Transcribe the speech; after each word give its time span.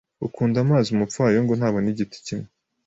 ukunda 0.27 0.57
amazi 0.63 0.87
Umupfayongo 0.91 1.51
ntabona 1.55 1.87
igiti 1.93 2.17
kimwe 2.25 2.47